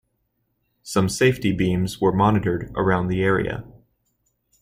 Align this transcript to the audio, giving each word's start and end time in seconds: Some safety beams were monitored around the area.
Some 0.81 1.09
safety 1.09 1.51
beams 1.53 2.01
were 2.01 2.11
monitored 2.11 2.71
around 2.75 3.07
the 3.07 3.21
area. 3.21 3.65